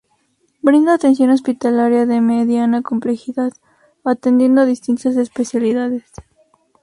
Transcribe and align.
Brinda 0.63 0.95
atención 0.95 1.29
hospitalaria 1.29 2.07
de 2.07 2.21
mediana 2.21 2.81
complejidad, 2.81 3.51
atendiendo 4.03 4.65
distintas 4.65 5.15
especialidades. 5.15 6.05